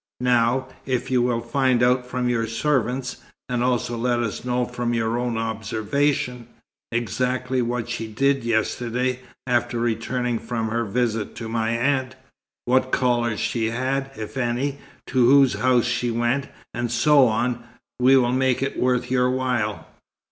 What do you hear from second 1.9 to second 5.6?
from your servants, and also let us know from your own